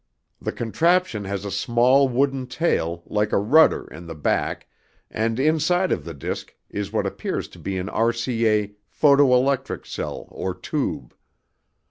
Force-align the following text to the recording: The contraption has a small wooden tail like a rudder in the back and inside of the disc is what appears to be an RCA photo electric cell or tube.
The 0.41 0.51
contraption 0.51 1.25
has 1.25 1.45
a 1.45 1.51
small 1.51 2.07
wooden 2.09 2.47
tail 2.47 3.03
like 3.05 3.31
a 3.31 3.37
rudder 3.37 3.85
in 3.91 4.07
the 4.07 4.15
back 4.15 4.67
and 5.11 5.39
inside 5.39 5.91
of 5.91 6.05
the 6.05 6.15
disc 6.15 6.55
is 6.71 6.91
what 6.91 7.05
appears 7.05 7.47
to 7.49 7.59
be 7.59 7.77
an 7.77 7.85
RCA 7.85 8.73
photo 8.87 9.31
electric 9.35 9.85
cell 9.85 10.25
or 10.31 10.55
tube. 10.55 11.13